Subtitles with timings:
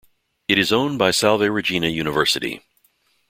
[0.47, 2.61] It is owned by Salve Regina University.